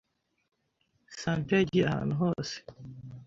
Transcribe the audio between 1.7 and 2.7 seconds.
ahantu hose